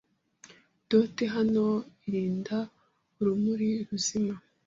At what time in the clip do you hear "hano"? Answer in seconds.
1.35-1.65